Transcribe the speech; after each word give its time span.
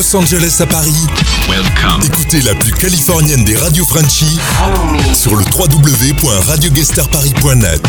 Los 0.00 0.16
Angeles 0.16 0.56
à 0.60 0.66
Paris. 0.66 1.06
Welcome. 1.46 2.02
Écoutez 2.02 2.40
la 2.40 2.54
plus 2.54 2.72
californienne 2.72 3.44
des 3.44 3.54
radios 3.54 3.84
Frenchy 3.84 4.38
sur 5.12 5.36
le 5.36 5.44
www.radioguestarparis.net. 5.44 7.82